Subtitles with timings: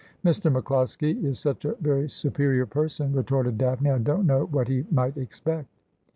[0.25, 0.51] 'Mr.
[0.51, 5.15] MacCIoskie is such a very superior person,' retorted Daphne,' I don't know what he might
[5.15, 5.69] expect.'